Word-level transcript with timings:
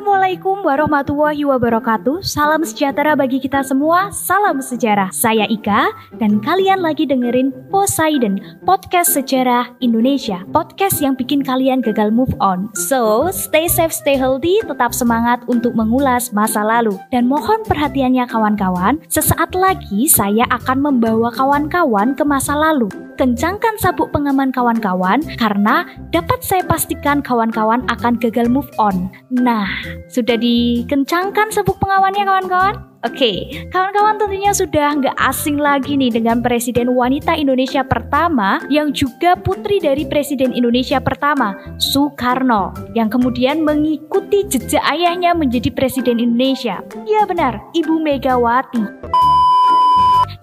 Assalamualaikum 0.00 0.64
warahmatullahi 0.64 1.44
wabarakatuh. 1.44 2.24
Salam 2.24 2.64
sejahtera 2.64 3.12
bagi 3.12 3.36
kita 3.36 3.60
semua. 3.60 4.08
Salam 4.08 4.56
sejarah. 4.64 5.12
Saya 5.12 5.44
Ika 5.44 5.92
Dan 6.16 6.40
kalian 6.40 6.80
lagi 6.80 7.04
dengerin 7.04 7.52
Poseidon 7.68 8.40
Podcast 8.64 9.12
Sejarah 9.12 9.68
Indonesia. 9.84 10.40
Podcast 10.56 11.04
yang 11.04 11.20
bikin 11.20 11.44
kalian 11.44 11.84
gagal 11.84 12.08
move 12.16 12.32
on. 12.40 12.72
So, 12.72 13.28
stay 13.28 13.68
safe, 13.68 13.92
stay 13.92 14.16
healthy 14.16 14.64
Tetap 14.64 14.96
semangat 14.96 15.44
untuk 15.52 15.76
mengulas 15.76 16.32
masa 16.32 16.64
lalu. 16.64 16.96
Dan 17.12 17.28
mohon 17.28 17.60
perhatiannya 17.68 18.24
kawan-kawan. 18.24 19.04
Sesaat 19.04 19.52
lagi 19.52 20.08
saya 20.08 20.48
akan 20.48 20.80
membawa 20.80 21.28
kawan-kawan 21.28 22.16
ke 22.16 22.24
masa 22.24 22.56
lalu. 22.56 22.88
Kencangkan 23.20 23.76
sabuk 23.76 24.08
pengaman 24.16 24.48
kawan-kawan 24.48 25.20
Karena 25.36 25.84
dapat 26.08 26.40
saya 26.40 26.64
pastikan 26.64 27.20
kawan-kawan 27.20 27.84
akan 27.92 28.16
gagal 28.16 28.48
move 28.48 28.72
on. 28.80 29.12
Nah, 29.28 29.89
sudah 30.10 30.36
dikencangkan 30.36 31.50
sabuk 31.54 31.78
pengawannya 31.78 32.24
kawan-kawan? 32.26 32.90
Oke, 33.00 33.64
kawan-kawan 33.72 34.20
tentunya 34.20 34.52
sudah 34.52 34.92
nggak 34.92 35.16
asing 35.16 35.56
lagi 35.56 35.96
nih 35.96 36.12
dengan 36.12 36.44
Presiden 36.44 36.92
wanita 36.92 37.32
Indonesia 37.32 37.80
pertama 37.80 38.60
yang 38.68 38.92
juga 38.92 39.40
putri 39.40 39.80
dari 39.80 40.04
Presiden 40.04 40.52
Indonesia 40.52 41.00
pertama, 41.00 41.56
Soekarno, 41.80 42.76
yang 42.92 43.08
kemudian 43.08 43.64
mengikuti 43.64 44.44
jejak 44.52 44.84
ayahnya 44.84 45.32
menjadi 45.32 45.72
Presiden 45.72 46.20
Indonesia. 46.20 46.84
Ya 47.08 47.24
benar, 47.24 47.64
Ibu 47.72 48.04
Megawati 48.04 48.84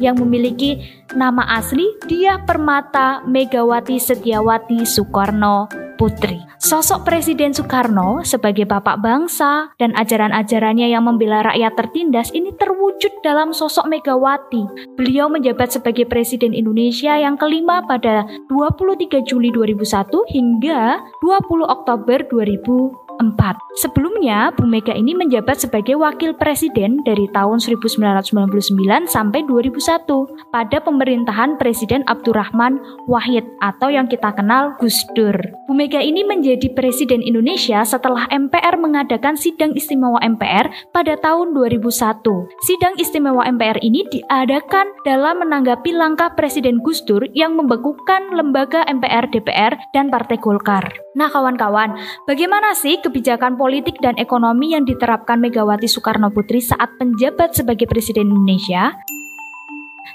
yang 0.02 0.18
memiliki 0.18 0.82
nama 1.14 1.46
asli 1.62 1.86
Diah 2.10 2.42
Permata 2.42 3.22
Megawati 3.26 4.02
Setiawati 4.02 4.82
Soekarno 4.86 5.87
Putri. 5.98 6.38
Sosok 6.62 7.10
Presiden 7.10 7.52
Soekarno 7.52 8.22
sebagai 8.22 8.70
bapak 8.70 9.02
bangsa 9.02 9.74
dan 9.82 9.98
ajaran-ajarannya 9.98 10.94
yang 10.94 11.04
membela 11.04 11.42
rakyat 11.42 11.74
tertindas 11.74 12.30
ini 12.38 12.54
terwujud 12.54 13.10
dalam 13.26 13.50
sosok 13.52 13.90
Megawati. 13.90 14.94
Beliau 14.94 15.28
menjabat 15.28 15.74
sebagai 15.74 16.06
Presiden 16.06 16.54
Indonesia 16.54 17.18
yang 17.18 17.36
kelima 17.36 17.82
pada 17.90 18.30
23 18.54 19.26
Juli 19.26 19.50
2001 19.50 20.14
hingga 20.30 21.02
20 21.26 21.66
Oktober 21.66 22.22
2000 22.30 23.07
4. 23.18 23.58
Sebelumnya, 23.78 24.50
Bu 24.54 24.66
Mega 24.66 24.94
ini 24.94 25.14
menjabat 25.14 25.62
sebagai 25.62 25.98
wakil 25.98 26.34
presiden 26.34 27.02
dari 27.06 27.30
tahun 27.34 27.62
1999 27.62 29.06
sampai 29.06 29.46
2001 29.46 30.08
pada 30.54 30.78
pemerintahan 30.82 31.62
Presiden 31.62 32.02
Abdurrahman 32.10 32.82
Wahid 33.06 33.46
atau 33.62 33.90
yang 33.94 34.10
kita 34.10 34.34
kenal 34.34 34.74
Gus 34.82 34.98
Dur. 35.14 35.36
Bu 35.70 35.74
Mega 35.78 36.02
ini 36.02 36.26
menjadi 36.26 36.74
presiden 36.74 37.22
Indonesia 37.22 37.86
setelah 37.86 38.26
MPR 38.34 38.78
mengadakan 38.82 39.38
sidang 39.38 39.78
istimewa 39.78 40.18
MPR 40.22 40.70
pada 40.94 41.14
tahun 41.22 41.54
2001. 41.54 42.24
Sidang 42.66 42.96
istimewa 42.98 43.46
MPR 43.46 43.78
ini 43.86 44.06
diadakan 44.10 44.90
dalam 45.06 45.46
menanggapi 45.46 45.94
langkah 45.94 46.34
Presiden 46.34 46.82
Gus 46.82 47.06
Dur 47.06 47.26
yang 47.34 47.54
membekukan 47.58 48.34
lembaga 48.34 48.86
MPR, 48.90 49.30
DPR, 49.30 49.78
dan 49.94 50.10
Partai 50.10 50.38
Golkar. 50.42 51.07
Nah, 51.18 51.34
kawan-kawan, 51.34 51.98
bagaimana 52.30 52.78
sih 52.78 53.02
kebijakan 53.02 53.58
politik 53.58 53.98
dan 54.06 54.14
ekonomi 54.22 54.78
yang 54.78 54.86
diterapkan 54.86 55.42
Megawati 55.42 55.90
Soekarno 55.90 56.30
Putri 56.30 56.62
saat 56.62 56.94
menjabat 57.02 57.58
sebagai 57.58 57.90
Presiden 57.90 58.30
Indonesia? 58.30 58.94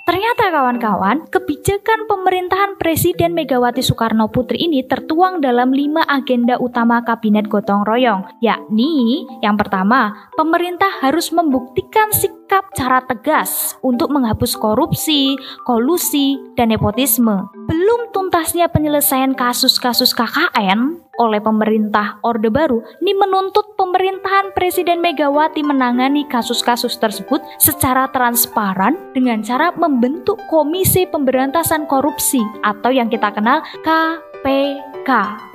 Ternyata 0.06 0.54
kawan-kawan, 0.54 1.26
kebijakan 1.26 2.06
pemerintahan 2.06 2.78
Presiden 2.78 3.34
Megawati 3.34 3.82
Soekarno 3.82 4.30
Putri 4.30 4.62
ini 4.62 4.86
tertuang 4.86 5.42
dalam 5.42 5.74
lima 5.74 6.06
agenda 6.06 6.54
utama 6.62 7.02
Kabinet 7.02 7.50
Gotong 7.50 7.82
Royong, 7.82 8.38
yakni 8.38 9.26
yang 9.42 9.58
pertama, 9.58 10.30
pemerintah 10.38 11.02
harus 11.02 11.34
membuktikan 11.34 12.14
sikap 12.14 12.70
cara 12.78 13.02
tegas 13.02 13.74
untuk 13.82 14.14
menghapus 14.14 14.54
korupsi, 14.54 15.34
kolusi, 15.66 16.38
dan 16.54 16.70
nepotisme. 16.70 17.61
Belum 17.82 18.14
tuntasnya 18.14 18.70
penyelesaian 18.70 19.34
kasus-kasus 19.34 20.14
KKN 20.14 21.02
oleh 21.18 21.42
pemerintah 21.42 22.22
Orde 22.22 22.46
Baru 22.46 22.78
ini 23.02 23.10
menuntut 23.10 23.74
pemerintahan 23.74 24.54
Presiden 24.54 25.02
Megawati 25.02 25.66
menangani 25.66 26.22
kasus-kasus 26.30 26.94
tersebut 27.02 27.42
secara 27.58 28.06
transparan 28.14 28.94
dengan 29.10 29.42
cara 29.42 29.74
membentuk 29.74 30.38
Komisi 30.46 31.10
Pemberantasan 31.10 31.90
Korupsi 31.90 32.38
atau 32.62 32.94
yang 32.94 33.10
kita 33.10 33.34
kenal 33.34 33.66
KPK. 33.82 34.91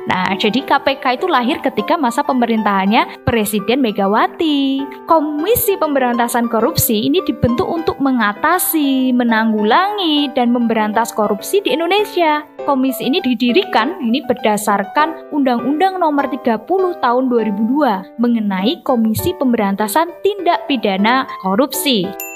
Nah, 0.08 0.32
jadi 0.40 0.64
KPK 0.64 1.20
itu 1.20 1.28
lahir 1.28 1.60
ketika 1.60 2.00
masa 2.00 2.24
pemerintahannya 2.24 3.28
Presiden 3.28 3.84
Megawati. 3.84 4.80
Komisi 5.04 5.76
Pemberantasan 5.76 6.48
Korupsi 6.48 7.08
ini 7.08 7.20
dibentuk 7.28 7.68
untuk 7.68 8.00
mengatasi, 8.00 9.12
menanggulangi, 9.12 10.32
dan 10.32 10.56
memberantas 10.56 11.12
korupsi 11.12 11.60
di 11.60 11.76
Indonesia. 11.76 12.48
Komisi 12.64 13.08
ini 13.08 13.20
didirikan 13.20 14.00
ini 14.00 14.24
berdasarkan 14.24 15.32
Undang-Undang 15.36 16.00
Nomor 16.00 16.32
30 16.32 16.68
Tahun 17.04 17.24
2002 17.28 18.20
mengenai 18.20 18.80
Komisi 18.84 19.36
Pemberantasan 19.36 20.12
Tindak 20.24 20.72
Pidana 20.72 21.28
Korupsi. 21.44 22.28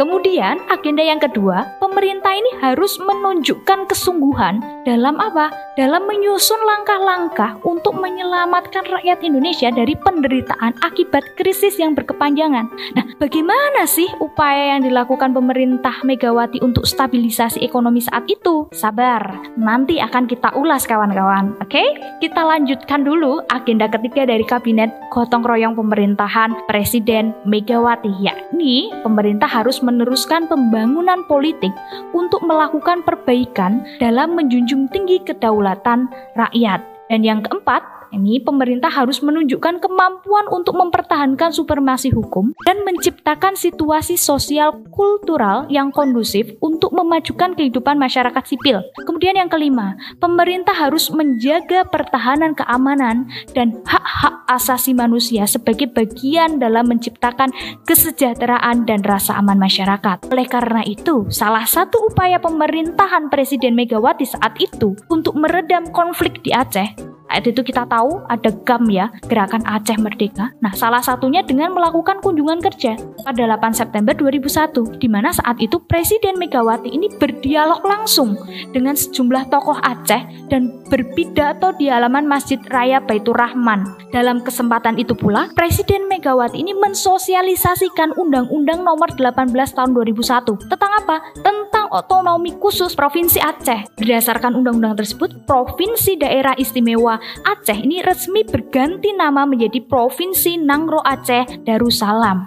Kemudian, 0.00 0.64
agenda 0.72 1.04
yang 1.04 1.20
kedua, 1.20 1.76
pemerintah 1.76 2.32
ini 2.32 2.48
harus 2.64 2.96
menunjukkan 2.96 3.84
kesungguhan 3.84 4.64
dalam 4.88 5.20
apa? 5.20 5.52
Dalam 5.76 6.08
menyusun 6.08 6.56
langkah-langkah 6.56 7.60
untuk 7.68 8.00
menyelamatkan 8.00 8.88
rakyat 8.88 9.20
Indonesia 9.20 9.68
dari 9.68 9.92
penderitaan 10.00 10.80
akibat 10.80 11.36
krisis 11.36 11.76
yang 11.76 11.92
berkepanjangan. 11.92 12.72
Nah, 12.96 13.04
bagaimana 13.20 13.84
sih 13.84 14.08
upaya 14.24 14.72
yang 14.72 14.88
dilakukan 14.88 15.36
pemerintah 15.36 16.00
Megawati 16.00 16.64
untuk 16.64 16.88
stabilisasi 16.88 17.60
ekonomi 17.60 18.00
saat 18.00 18.24
itu? 18.24 18.72
Sabar, 18.72 19.52
nanti 19.60 20.00
akan 20.00 20.24
kita 20.24 20.56
ulas 20.56 20.88
kawan-kawan. 20.88 21.60
Oke, 21.60 21.84
kita 22.24 22.40
lanjutkan 22.40 23.04
dulu 23.04 23.44
agenda 23.52 23.84
ketiga 23.84 24.24
dari 24.24 24.48
Kabinet 24.48 24.88
Gotong 25.12 25.44
Royong 25.44 25.76
Pemerintahan 25.76 26.56
Presiden 26.64 27.36
Megawati, 27.44 28.16
yakni 28.24 28.88
pemerintah 29.04 29.44
harus 29.44 29.76
meneruskan 29.90 30.46
pembangunan 30.46 31.26
politik 31.26 31.74
untuk 32.14 32.40
melakukan 32.46 33.02
perbaikan 33.02 33.82
dalam 33.98 34.38
menjunjung 34.38 34.86
tinggi 34.94 35.18
kedaulatan 35.26 36.06
rakyat. 36.38 36.80
Dan 37.10 37.26
yang 37.26 37.42
keempat, 37.42 37.82
ini 38.10 38.42
pemerintah 38.42 38.90
harus 38.90 39.22
menunjukkan 39.22 39.78
kemampuan 39.78 40.46
untuk 40.50 40.74
mempertahankan 40.74 41.54
supremasi 41.54 42.10
hukum 42.10 42.50
dan 42.66 42.82
menciptakan 42.82 43.54
situasi 43.54 44.18
sosial 44.18 44.82
kultural 44.90 45.66
yang 45.70 45.94
kondusif 45.94 46.58
untuk 46.58 46.90
memajukan 46.90 47.54
kehidupan 47.54 47.96
masyarakat 47.96 48.42
sipil. 48.46 48.82
Kemudian 49.06 49.38
yang 49.38 49.50
kelima, 49.50 49.94
pemerintah 50.18 50.74
harus 50.74 51.08
menjaga 51.14 51.86
pertahanan 51.86 52.54
keamanan 52.58 53.30
dan 53.54 53.78
hak-hak 53.86 54.42
asasi 54.50 54.90
manusia 54.90 55.46
sebagai 55.46 55.86
bagian 55.90 56.58
dalam 56.58 56.90
menciptakan 56.90 57.54
kesejahteraan 57.86 58.84
dan 58.86 59.06
rasa 59.06 59.38
aman 59.38 59.58
masyarakat. 59.62 60.26
Oleh 60.30 60.46
karena 60.50 60.82
itu, 60.82 61.30
salah 61.30 61.64
satu 61.64 62.10
upaya 62.10 62.42
pemerintahan 62.42 63.30
Presiden 63.30 63.78
Megawati 63.78 64.26
saat 64.26 64.58
itu 64.58 64.98
untuk 65.06 65.38
meredam 65.38 65.86
konflik 65.94 66.42
di 66.42 66.50
Aceh 66.50 67.19
itu 67.38 67.62
kita 67.62 67.86
tahu 67.86 68.26
ada 68.26 68.50
GAM 68.66 68.90
ya, 68.90 69.06
Gerakan 69.30 69.62
Aceh 69.62 69.94
Merdeka. 70.02 70.50
Nah, 70.58 70.74
salah 70.74 70.98
satunya 70.98 71.46
dengan 71.46 71.70
melakukan 71.70 72.18
kunjungan 72.18 72.58
kerja 72.58 72.98
pada 73.22 73.42
8 73.46 73.70
September 73.70 74.10
2001, 74.10 74.98
di 74.98 75.06
mana 75.06 75.30
saat 75.30 75.62
itu 75.62 75.78
Presiden 75.86 76.34
Megawati 76.42 76.90
ini 76.90 77.06
berdialog 77.14 77.86
langsung 77.86 78.34
dengan 78.74 78.98
sejumlah 78.98 79.46
tokoh 79.46 79.78
Aceh 79.78 80.50
dan 80.50 80.82
berpidato 80.90 81.70
di 81.78 81.86
halaman 81.86 82.26
Masjid 82.26 82.58
Raya 82.66 82.98
Baitur 82.98 83.38
Rahman. 83.38 83.86
Dalam 84.10 84.42
kesempatan 84.42 84.98
itu 84.98 85.14
pula, 85.14 85.46
Presiden 85.54 86.10
Megawati 86.10 86.58
ini 86.58 86.74
mensosialisasikan 86.74 88.18
Undang-Undang 88.18 88.82
Nomor 88.82 89.14
18 89.14 89.54
Tahun 89.54 89.90
2001 89.94 90.66
tentang 90.66 90.92
apa? 90.98 91.16
Tentang 91.40 91.79
otonomi 91.90 92.54
khusus 92.56 92.94
Provinsi 92.94 93.42
Aceh. 93.42 93.98
Berdasarkan 93.98 94.54
undang-undang 94.54 94.94
tersebut, 94.94 95.44
Provinsi 95.44 96.14
Daerah 96.16 96.54
Istimewa 96.54 97.18
Aceh 97.42 97.76
ini 97.76 98.00
resmi 98.00 98.46
berganti 98.46 99.10
nama 99.12 99.42
menjadi 99.44 99.82
Provinsi 99.82 100.56
Nangro 100.62 101.02
Aceh 101.02 101.66
Darussalam. 101.66 102.46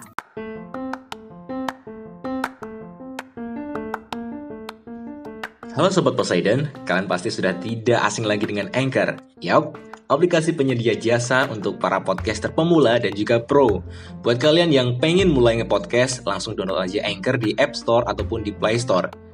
Halo 5.74 5.90
Sobat 5.90 6.14
Poseidon, 6.14 6.70
kalian 6.86 7.10
pasti 7.10 7.34
sudah 7.34 7.50
tidak 7.58 7.98
asing 8.06 8.22
lagi 8.22 8.46
dengan 8.46 8.70
Anchor. 8.78 9.18
Yap, 9.42 9.74
aplikasi 10.06 10.54
penyedia 10.54 10.94
jasa 10.94 11.50
untuk 11.50 11.82
para 11.82 11.98
podcaster 11.98 12.54
pemula 12.54 13.02
dan 13.02 13.10
juga 13.18 13.42
pro. 13.42 13.82
Buat 14.22 14.38
kalian 14.38 14.70
yang 14.70 15.02
pengen 15.02 15.34
mulai 15.34 15.58
nge-podcast, 15.58 16.22
langsung 16.30 16.54
download 16.54 16.78
aja 16.78 17.02
Anchor 17.02 17.34
di 17.42 17.58
App 17.58 17.74
Store 17.74 18.06
ataupun 18.06 18.46
di 18.46 18.54
Play 18.54 18.78
Store. 18.78 19.23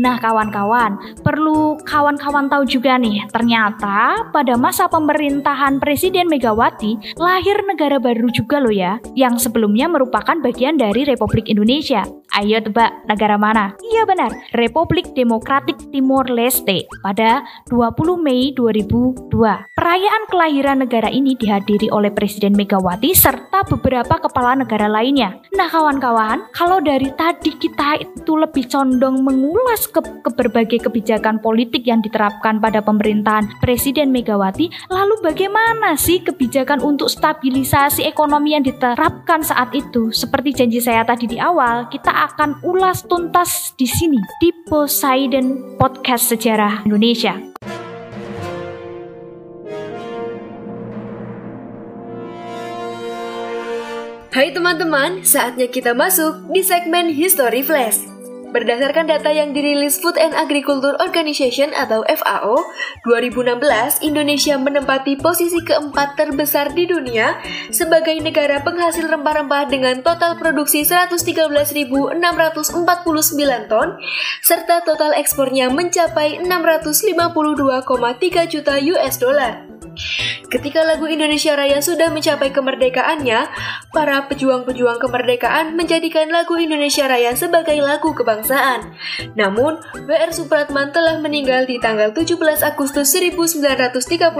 Nah, 0.00 0.16
kawan-kawan, 0.16 1.20
perlu 1.20 1.76
kawan-kawan 1.84 2.48
tahu 2.48 2.64
juga 2.64 2.96
nih, 2.96 3.28
ternyata 3.28 4.32
pada 4.32 4.56
masa 4.56 4.88
pemerintahan 4.88 5.76
Presiden 5.76 6.24
Megawati, 6.32 7.20
lahir 7.20 7.60
negara 7.68 8.00
baru 8.00 8.32
juga 8.32 8.64
loh 8.64 8.72
ya, 8.72 8.96
yang 9.12 9.36
sebelumnya 9.36 9.92
merupakan 9.92 10.40
bagian 10.40 10.80
dari 10.80 11.04
Republik 11.04 11.52
Indonesia. 11.52 12.08
Ayo 12.30 12.62
tebak, 12.62 13.10
negara 13.10 13.34
mana? 13.34 13.74
Iya 13.82 14.06
benar, 14.06 14.30
Republik 14.54 15.18
Demokratik 15.18 15.74
Timor 15.90 16.30
Leste 16.30 16.86
pada 17.02 17.42
20 17.66 17.90
Mei 18.22 18.54
2002. 18.54 19.34
Perayaan 19.74 20.22
kelahiran 20.30 20.78
negara 20.78 21.10
ini 21.10 21.34
dihadiri 21.34 21.90
oleh 21.90 22.14
Presiden 22.14 22.54
Megawati 22.54 23.10
serta 23.18 23.66
beberapa 23.66 24.22
kepala 24.22 24.54
negara 24.54 24.86
lainnya. 24.86 25.42
Nah, 25.58 25.66
kawan-kawan, 25.66 26.46
kalau 26.54 26.78
dari 26.78 27.10
tadi 27.18 27.50
kita 27.58 27.98
itu 27.98 28.32
lebih 28.38 28.70
condong 28.70 29.26
mengulas 29.26 29.90
ke, 29.90 29.98
ke 29.98 30.30
berbagai 30.30 30.86
kebijakan 30.86 31.42
politik 31.42 31.82
yang 31.82 31.98
diterapkan 31.98 32.62
pada 32.62 32.78
pemerintahan 32.78 33.58
Presiden 33.58 34.14
Megawati, 34.14 34.70
lalu 34.86 35.18
bagaimana 35.18 35.98
sih 35.98 36.22
kebijakan 36.22 36.78
untuk 36.78 37.10
stabilisasi 37.10 38.06
ekonomi 38.06 38.54
yang 38.54 38.62
diterapkan 38.62 39.42
saat 39.42 39.74
itu? 39.74 40.14
Seperti 40.14 40.54
janji 40.54 40.78
saya 40.78 41.02
tadi 41.02 41.26
di 41.26 41.42
awal, 41.42 41.90
kita 41.90 42.19
akan 42.20 42.60
ulas 42.60 43.00
tuntas 43.08 43.72
di 43.80 43.88
sini 43.88 44.20
di 44.44 44.52
Poseidon 44.68 45.80
Podcast 45.80 46.28
Sejarah 46.28 46.84
Indonesia. 46.84 47.32
Hai 54.30 54.52
teman-teman, 54.52 55.24
saatnya 55.24 55.66
kita 55.66 55.96
masuk 55.96 56.52
di 56.52 56.60
segmen 56.60 57.08
History 57.08 57.64
Flash. 57.64 58.19
Berdasarkan 58.50 59.06
data 59.06 59.30
yang 59.30 59.54
dirilis 59.54 60.02
Food 60.02 60.18
and 60.18 60.34
Agriculture 60.34 60.98
Organization 60.98 61.70
atau 61.70 62.02
FAO, 62.02 62.58
2016 63.06 64.02
Indonesia 64.02 64.58
menempati 64.58 65.14
posisi 65.22 65.62
keempat 65.62 66.18
terbesar 66.18 66.74
di 66.74 66.90
dunia 66.90 67.38
sebagai 67.70 68.18
negara 68.18 68.58
penghasil 68.66 69.06
rempah-rempah 69.06 69.70
dengan 69.70 70.02
total 70.02 70.34
produksi 70.34 70.82
113.649 70.82 72.18
ton 73.70 73.88
serta 74.42 74.82
total 74.82 75.14
ekspornya 75.14 75.70
mencapai 75.70 76.42
652,3 76.42 78.50
juta 78.50 78.74
US 78.82 79.14
dollar. 79.22 79.70
Ketika 80.50 80.82
lagu 80.82 81.06
Indonesia 81.06 81.54
Raya 81.54 81.78
sudah 81.78 82.10
mencapai 82.10 82.50
kemerdekaannya, 82.50 83.46
para 83.90 84.30
pejuang-pejuang 84.30 85.02
kemerdekaan 85.02 85.74
menjadikan 85.74 86.30
lagu 86.30 86.54
Indonesia 86.54 87.10
Raya 87.10 87.34
sebagai 87.34 87.74
lagu 87.82 88.14
kebangsaan. 88.14 88.94
Namun, 89.34 89.82
W.R. 90.06 90.30
Supratman 90.30 90.94
telah 90.94 91.18
meninggal 91.18 91.66
di 91.66 91.82
tanggal 91.82 92.14
17 92.14 92.38
Agustus 92.62 93.10
1938. 93.10 94.30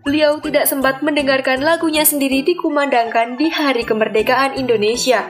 Beliau 0.00 0.40
tidak 0.40 0.64
sempat 0.64 1.04
mendengarkan 1.04 1.60
lagunya 1.60 2.08
sendiri 2.08 2.40
dikumandangkan 2.40 3.36
di 3.36 3.52
Hari 3.52 3.84
Kemerdekaan 3.84 4.56
Indonesia. 4.56 5.28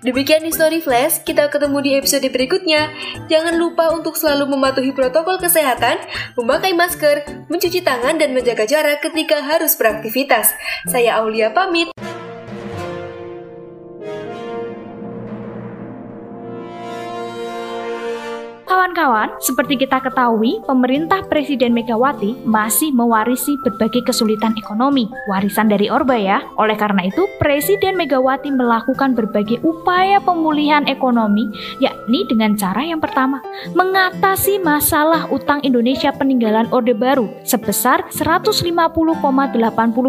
Demikian 0.00 0.48
History 0.48 0.80
Flash, 0.80 1.20
kita 1.28 1.52
ketemu 1.52 1.78
di 1.84 1.90
episode 2.00 2.24
berikutnya. 2.32 2.88
Jangan 3.28 3.60
lupa 3.60 3.92
untuk 3.92 4.16
selalu 4.16 4.56
mematuhi 4.56 4.96
protokol 4.96 5.36
kesehatan, 5.36 6.00
memakai 6.40 6.72
masker, 6.72 7.44
mencuci 7.52 7.84
tangan, 7.84 8.16
dan 8.16 8.32
menjaga 8.32 8.64
jarak 8.64 9.04
ketika 9.04 9.44
harus 9.44 9.76
beraktivitas. 9.76 10.48
Saya 10.88 11.20
Aulia 11.20 11.52
pamit. 11.52 12.07
Kawan-kawan, 18.78 19.42
seperti 19.42 19.74
kita 19.74 19.98
ketahui, 19.98 20.62
pemerintah 20.62 21.26
Presiden 21.26 21.74
Megawati 21.74 22.46
masih 22.46 22.94
mewarisi 22.94 23.58
berbagai 23.66 24.06
kesulitan 24.06 24.54
ekonomi, 24.54 25.10
warisan 25.26 25.66
dari 25.66 25.90
Orba 25.90 26.14
ya. 26.14 26.46
Oleh 26.54 26.78
karena 26.78 27.10
itu, 27.10 27.26
Presiden 27.42 27.98
Megawati 27.98 28.54
melakukan 28.54 29.18
berbagai 29.18 29.58
upaya 29.66 30.22
pemulihan 30.22 30.86
ekonomi, 30.86 31.50
yakni 31.82 32.22
dengan 32.30 32.54
cara 32.54 32.86
yang 32.86 33.02
pertama, 33.02 33.42
mengatasi 33.74 34.62
masalah 34.62 35.26
utang 35.34 35.58
Indonesia 35.66 36.14
peninggalan 36.14 36.70
Orde 36.70 36.94
Baru 36.94 37.26
sebesar 37.42 38.06
150,80 38.14 38.62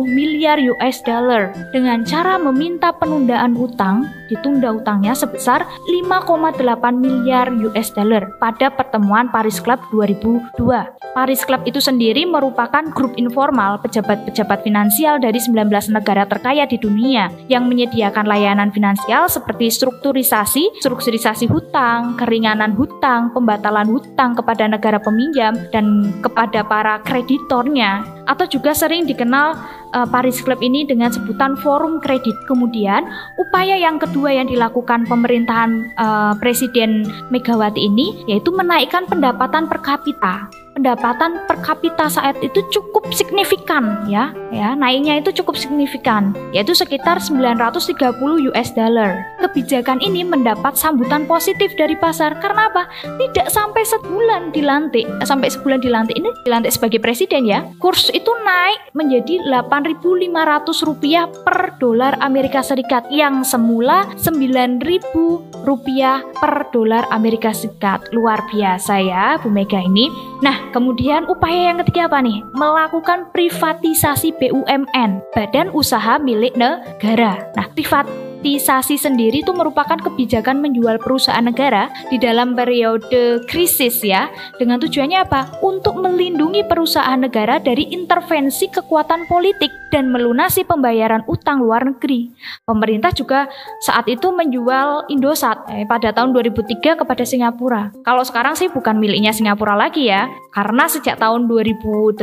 miliar 0.05 0.61
US 0.77 1.01
dollar 1.01 1.57
dengan 1.73 2.05
cara 2.05 2.37
meminta 2.37 2.93
penundaan 2.93 3.57
utang, 3.57 4.05
ditunda 4.29 4.77
utangnya 4.77 5.17
sebesar 5.17 5.65
5,8 5.89 6.61
miliar 6.93 7.49
US 7.65 7.89
dollar 7.97 8.29
pada 8.37 8.58
pertemuan 8.67 9.31
Paris 9.31 9.63
Club 9.63 9.79
2002. 9.95 11.15
Paris 11.15 11.41
Club 11.47 11.63
itu 11.63 11.79
sendiri 11.79 12.27
merupakan 12.27 12.83
grup 12.91 13.15
informal 13.15 13.79
pejabat-pejabat 13.79 14.61
finansial 14.67 15.17
dari 15.17 15.39
19 15.39 15.71
negara 15.95 16.27
terkaya 16.27 16.67
di 16.67 16.75
dunia 16.75 17.31
yang 17.47 17.71
menyediakan 17.71 18.27
layanan 18.27 18.69
finansial 18.75 19.31
seperti 19.31 19.71
strukturisasi, 19.71 20.83
strukturisasi 20.83 21.47
hutang, 21.47 22.19
keringanan 22.19 22.75
hutang, 22.75 23.31
pembatalan 23.31 23.87
hutang 23.87 24.35
kepada 24.35 24.67
negara 24.67 24.99
peminjam 24.99 25.55
dan 25.71 26.11
kepada 26.19 26.61
para 26.67 26.99
kreditornya 27.07 28.18
atau 28.29 28.45
juga 28.45 28.77
sering 28.77 29.09
dikenal 29.09 29.57
uh, 29.97 30.07
Paris 30.07 30.37
Club 30.45 30.61
ini 30.61 30.85
dengan 30.85 31.09
sebutan 31.09 31.57
forum 31.57 31.97
kredit. 31.97 32.37
Kemudian, 32.45 33.09
upaya 33.41 33.73
yang 33.73 33.97
kedua 33.97 34.37
yang 34.37 34.45
dilakukan 34.45 35.09
pemerintahan 35.09 35.89
uh, 35.97 36.37
Presiden 36.37 37.09
Megawati 37.33 37.89
ini 37.89 38.29
yaitu 38.29 38.53
menaikkan 38.53 39.09
pendapatan 39.09 39.65
per 39.65 39.81
kapita 39.81 40.45
pendapatan 40.79 41.43
per 41.43 41.59
kapita 41.59 42.07
saat 42.07 42.39
itu 42.39 42.63
cukup 42.71 43.11
signifikan 43.11 44.07
ya. 44.07 44.31
Ya 44.49 44.71
naiknya 44.79 45.19
itu 45.19 45.35
cukup 45.43 45.59
signifikan 45.59 46.31
yaitu 46.55 46.71
sekitar 46.71 47.19
930 47.19 48.47
US 48.47 48.69
dollar. 48.71 49.27
Kebijakan 49.43 49.99
ini 49.99 50.23
mendapat 50.23 50.79
sambutan 50.79 51.27
positif 51.27 51.75
dari 51.75 51.99
pasar. 51.99 52.39
Karena 52.39 52.71
apa? 52.71 52.87
Tidak 53.19 53.51
sampai 53.51 53.83
sebulan 53.83 54.55
dilantik 54.55 55.03
sampai 55.27 55.51
sebulan 55.51 55.83
dilantik 55.83 56.15
ini 56.15 56.31
dilantik 56.47 56.71
sebagai 56.71 57.03
presiden 57.03 57.43
ya. 57.43 57.67
Kurs 57.83 58.07
itu 58.15 58.31
naik 58.47 58.95
menjadi 58.95 59.43
8.500 59.51 60.87
rupiah 60.87 61.27
per 61.43 61.75
dolar 61.83 62.15
Amerika 62.23 62.63
Serikat 62.63 63.11
yang 63.11 63.43
semula 63.43 64.07
9.000 64.15 65.48
rupiah 65.69 66.25
per 66.41 66.73
dolar 66.73 67.05
Amerika 67.13 67.53
Serikat 67.53 68.09
luar 68.09 68.41
biasa 68.49 68.97
ya 69.05 69.37
Bu 69.37 69.53
Mega 69.53 69.77
ini 69.85 70.09
nah 70.41 70.69
Kemudian 70.69 71.25
upaya 71.25 71.73
yang 71.73 71.81
ketiga 71.81 72.05
apa 72.05 72.21
nih? 72.21 72.45
Melakukan 72.53 73.33
privatisasi 73.33 74.37
BUMN, 74.37 75.19
badan 75.33 75.73
usaha 75.73 76.21
milik 76.21 76.53
negara. 76.53 77.41
Nah, 77.57 77.65
privat 77.73 78.05
privatisasi 78.39 78.95
sendiri 78.95 79.43
itu 79.43 79.51
merupakan 79.51 79.99
kebijakan 79.99 80.63
menjual 80.63 80.95
perusahaan 81.03 81.43
negara 81.43 81.91
di 82.07 82.15
dalam 82.15 82.55
periode 82.55 83.43
krisis 83.45 83.99
ya. 83.99 84.31
Dengan 84.55 84.79
tujuannya 84.79 85.27
apa? 85.27 85.59
Untuk 85.59 85.99
melindungi 85.99 86.63
perusahaan 86.63 87.19
negara 87.19 87.59
dari 87.59 87.91
intervensi 87.91 88.71
kekuatan 88.71 89.27
politik 89.27 89.69
dan 89.91 90.13
melunasi 90.13 90.63
pembayaran 90.63 91.25
utang 91.27 91.59
luar 91.59 91.83
negeri. 91.83 92.31
Pemerintah 92.63 93.11
juga 93.11 93.49
saat 93.83 94.07
itu 94.07 94.29
menjual 94.31 95.09
Indosat 95.11 95.65
eh, 95.73 95.83
pada 95.83 96.13
tahun 96.13 96.31
2003 96.31 97.01
kepada 97.03 97.23
Singapura. 97.25 97.91
Kalau 98.05 98.23
sekarang 98.23 98.55
sih 98.55 98.69
bukan 98.71 98.95
miliknya 99.01 99.33
Singapura 99.33 99.75
lagi 99.75 100.07
ya, 100.07 100.29
karena 100.53 100.85
sejak 100.87 101.17
tahun 101.17 101.49
2008 101.49 102.21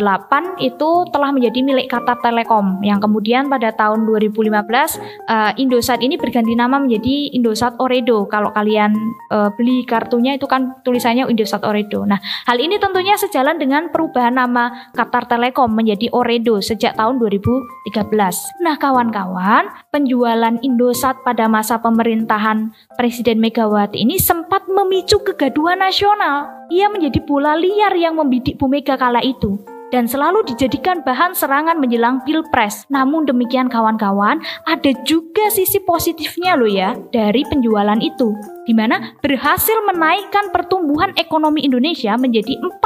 itu 0.62 0.90
telah 1.10 1.30
menjadi 1.34 1.60
milik 1.60 1.86
Qatar 1.90 2.22
Telekom 2.22 2.80
yang 2.86 3.02
kemudian 3.02 3.50
pada 3.50 3.74
tahun 3.74 4.06
2015 4.06 4.46
uh, 5.26 5.52
Indosat 5.58 6.05
ini 6.06 6.16
berganti 6.16 6.54
nama 6.54 6.78
menjadi 6.78 7.34
Indosat 7.34 7.76
Oredo. 7.82 8.30
Kalau 8.30 8.54
kalian 8.54 8.94
uh, 9.34 9.50
beli 9.58 9.82
kartunya 9.84 10.38
itu 10.38 10.46
kan 10.46 10.78
tulisannya 10.86 11.26
Indosat 11.26 11.66
Oredo. 11.66 12.06
Nah, 12.06 12.22
hal 12.46 12.56
ini 12.62 12.78
tentunya 12.78 13.18
sejalan 13.18 13.58
dengan 13.58 13.90
perubahan 13.90 14.38
nama 14.38 14.90
Qatar 14.94 15.26
Telekom 15.26 15.74
menjadi 15.74 16.08
Oredo 16.14 16.62
sejak 16.62 16.94
tahun 16.96 17.18
2013. 17.20 18.62
Nah, 18.62 18.78
kawan-kawan, 18.78 19.68
penjualan 19.90 20.54
Indosat 20.62 21.20
pada 21.26 21.50
masa 21.50 21.82
pemerintahan 21.82 22.72
Presiden 22.94 23.42
Megawati 23.42 24.00
ini 24.00 24.16
sempat 24.16 24.70
memicu 24.70 25.20
kegaduhan 25.26 25.82
nasional. 25.82 26.66
Ia 26.70 26.88
menjadi 26.88 27.20
bola 27.22 27.58
liar 27.58 27.92
yang 27.98 28.16
membidik 28.16 28.56
Bu 28.56 28.70
Mega 28.70 28.94
kala 28.94 29.22
itu 29.22 29.75
dan 29.94 30.10
selalu 30.10 30.42
dijadikan 30.46 31.02
bahan 31.06 31.34
serangan 31.34 31.78
menjelang 31.78 32.22
pilpres. 32.26 32.86
Namun 32.90 33.26
demikian 33.26 33.70
kawan-kawan, 33.70 34.42
ada 34.66 34.90
juga 35.06 35.50
sisi 35.52 35.78
positifnya 35.82 36.58
loh 36.58 36.70
ya 36.70 36.94
dari 37.14 37.46
penjualan 37.46 37.98
itu 38.02 38.34
di 38.66 38.74
mana 38.74 39.14
berhasil 39.22 39.78
menaikkan 39.86 40.50
pertumbuhan 40.50 41.14
ekonomi 41.14 41.62
Indonesia 41.62 42.18
menjadi 42.18 42.58
4,1 42.58 42.85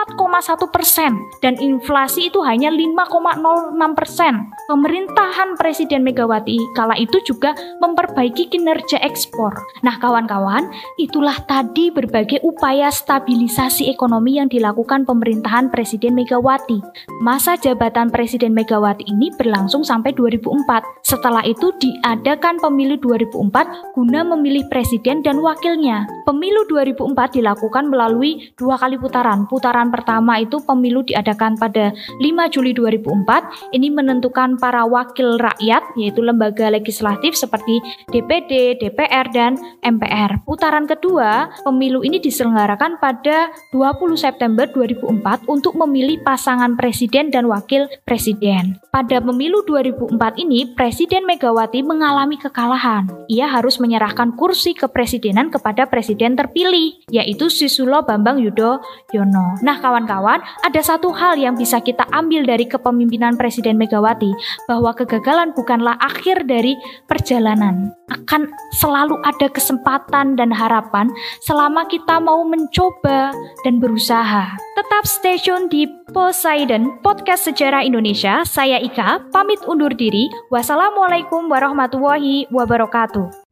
persen 0.74 1.22
dan 1.40 1.54
inflasi 1.56 2.26
itu 2.28 2.42
hanya 2.42 2.74
5,06 2.74 3.78
persen. 3.94 4.50
Pemerintahan 4.66 5.54
Presiden 5.54 6.02
Megawati 6.02 6.58
kala 6.74 6.98
itu 6.98 7.22
juga 7.22 7.54
memperbaiki 7.78 8.50
kinerja 8.50 8.98
ekspor. 9.00 9.54
Nah 9.86 9.96
kawan-kawan, 10.02 10.68
itulah 10.98 11.38
tadi 11.46 11.94
berbagai 11.94 12.42
upaya 12.42 12.90
stabilisasi 12.90 13.86
ekonomi 13.88 14.42
yang 14.42 14.50
dilakukan 14.50 15.06
pemerintahan 15.06 15.70
Presiden 15.70 16.18
Megawati. 16.18 16.82
Masa 17.22 17.54
jabatan 17.54 18.10
Presiden 18.10 18.52
Megawati 18.52 19.06
ini 19.06 19.30
berlangsung 19.38 19.86
sampai 19.86 20.12
2004. 20.12 21.06
Setelah 21.06 21.46
itu 21.46 21.70
diadakan 21.78 22.58
pemilu 22.58 22.98
2004 22.98 23.94
guna 23.94 24.20
memilih 24.34 24.66
presiden 24.66 25.22
dan 25.22 25.38
wakil 25.38 25.60
wakilnya. 25.60 26.08
Pemilu 26.24 26.64
2004 26.72 27.36
dilakukan 27.36 27.84
melalui 27.92 28.50
dua 28.56 28.80
kali 28.80 28.96
putaran. 28.96 29.44
Putaran 29.44 29.92
pertama 29.92 30.19
itu 30.42 30.58
pemilu 30.66 31.06
diadakan 31.06 31.54
pada 31.54 31.94
5 32.18 32.50
Juli 32.50 32.74
2004. 32.74 33.70
Ini 33.70 33.88
menentukan 33.94 34.58
para 34.58 34.82
wakil 34.82 35.38
rakyat, 35.38 35.94
yaitu 35.94 36.26
lembaga 36.26 36.66
legislatif 36.66 37.38
seperti 37.38 37.78
DPD, 38.10 38.82
DPR, 38.82 39.30
dan 39.30 39.54
MPR. 39.86 40.42
Putaran 40.42 40.90
kedua, 40.90 41.54
pemilu 41.62 42.02
ini 42.02 42.18
diselenggarakan 42.18 42.98
pada 42.98 43.54
20 43.70 44.18
September 44.18 44.66
2004 44.66 45.46
untuk 45.46 45.78
memilih 45.78 46.18
pasangan 46.26 46.74
presiden 46.74 47.30
dan 47.30 47.46
wakil 47.46 47.86
presiden. 48.02 48.74
Pada 48.90 49.22
pemilu 49.22 49.62
2004 49.70 50.18
ini, 50.42 50.66
Presiden 50.74 51.22
Megawati 51.22 51.86
mengalami 51.86 52.34
kekalahan. 52.34 53.06
Ia 53.30 53.46
harus 53.46 53.78
menyerahkan 53.78 54.34
kursi 54.34 54.74
kepresidenan 54.74 55.48
ke 55.48 55.60
kepada 55.60 55.84
presiden 55.84 56.40
terpilih, 56.40 57.04
yaitu 57.12 57.52
Susilo 57.52 58.00
Bambang 58.00 58.40
Yudhoyono. 58.40 59.60
Nah, 59.60 59.76
kawan-kawan, 60.10 60.42
ada 60.66 60.80
satu 60.82 61.14
hal 61.14 61.38
yang 61.38 61.54
bisa 61.54 61.78
kita 61.78 62.02
ambil 62.10 62.42
dari 62.42 62.66
kepemimpinan 62.66 63.38
Presiden 63.38 63.78
Megawati, 63.78 64.34
bahwa 64.66 64.90
kegagalan 64.90 65.54
bukanlah 65.54 65.94
akhir 66.02 66.50
dari 66.50 66.74
perjalanan. 67.06 67.94
Akan 68.10 68.50
selalu 68.74 69.22
ada 69.22 69.46
kesempatan 69.46 70.34
dan 70.34 70.50
harapan 70.50 71.06
selama 71.46 71.86
kita 71.86 72.18
mau 72.18 72.42
mencoba 72.42 73.30
dan 73.62 73.78
berusaha. 73.78 74.50
Tetap 74.74 75.04
stay 75.06 75.38
tune 75.38 75.70
di 75.70 75.86
Poseidon 76.10 76.98
Podcast 77.06 77.46
Sejarah 77.46 77.86
Indonesia. 77.86 78.42
Saya 78.42 78.82
Ika, 78.82 79.30
pamit 79.30 79.62
undur 79.70 79.94
diri. 79.94 80.26
Wassalamualaikum 80.50 81.46
warahmatullahi 81.46 82.50
wabarakatuh. 82.50 83.46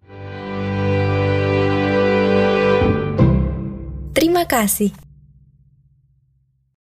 Terima 4.18 4.42
kasih. 4.42 5.07